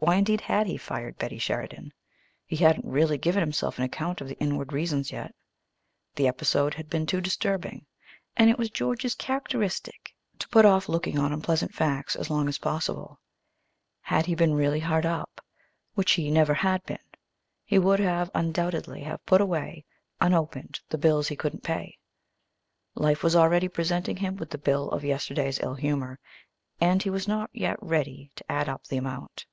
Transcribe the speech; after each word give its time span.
Why, 0.00 0.14
indeed, 0.14 0.42
had 0.42 0.68
he 0.68 0.76
fired 0.76 1.16
Betty 1.18 1.38
Sheridan? 1.38 1.92
He 2.46 2.54
hadn't 2.54 2.86
really 2.88 3.18
given 3.18 3.40
himself 3.40 3.78
an 3.78 3.84
account 3.84 4.20
of 4.20 4.28
the 4.28 4.36
inward 4.38 4.72
reasons 4.72 5.10
yet. 5.10 5.34
The 6.14 6.28
episode 6.28 6.74
had 6.74 6.88
been 6.88 7.04
too 7.04 7.20
disturbing; 7.20 7.84
and 8.36 8.48
it 8.48 8.58
was 8.60 8.70
George's 8.70 9.16
characteristic 9.16 10.14
to 10.38 10.48
put 10.50 10.64
off 10.64 10.88
looking 10.88 11.18
on 11.18 11.32
unpleasant 11.32 11.74
facts 11.74 12.14
as 12.14 12.30
long 12.30 12.46
as 12.46 12.58
possible. 12.58 13.18
Had 14.02 14.26
he 14.26 14.36
been 14.36 14.54
really 14.54 14.78
hard 14.78 15.04
up, 15.04 15.40
which 15.94 16.12
he 16.12 16.30
never 16.30 16.54
had 16.54 16.84
been, 16.84 17.00
he 17.64 17.76
would 17.80 17.98
undoubtedly 17.98 19.00
have 19.00 19.26
put 19.26 19.40
away, 19.40 19.84
unopened, 20.20 20.78
the 20.90 20.96
bills 20.96 21.26
he 21.26 21.34
couldn't 21.34 21.64
pay. 21.64 21.98
Life 22.94 23.24
was 23.24 23.34
already 23.34 23.66
presenting 23.66 24.18
him 24.18 24.36
with 24.36 24.50
the 24.50 24.58
bill 24.58 24.90
of 24.92 25.02
yesterday's 25.04 25.58
ill 25.58 25.74
humor, 25.74 26.20
and 26.80 27.02
he 27.02 27.10
was 27.10 27.26
not 27.26 27.50
yet 27.52 27.76
ready 27.82 28.30
to 28.36 28.44
add 28.48 28.68
up 28.68 28.86
the 28.86 28.96
amount. 28.96 29.44